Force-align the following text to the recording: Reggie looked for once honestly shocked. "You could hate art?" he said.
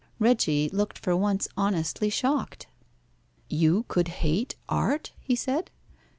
Reggie 0.17 0.67
looked 0.67 0.97
for 0.97 1.15
once 1.15 1.47
honestly 1.55 2.09
shocked. 2.09 2.65
"You 3.51 3.85
could 3.87 4.07
hate 4.07 4.55
art?" 4.67 5.11
he 5.19 5.35
said. 5.35 5.69